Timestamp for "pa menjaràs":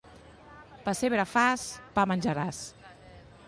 1.99-2.67